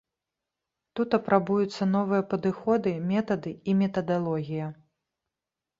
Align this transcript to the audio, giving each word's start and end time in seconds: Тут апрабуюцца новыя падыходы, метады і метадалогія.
Тут 0.99 1.09
апрабуюцца 1.17 1.89
новыя 1.97 2.23
падыходы, 2.33 2.97
метады 3.13 3.51
і 3.55 3.71
метадалогія. 3.85 4.67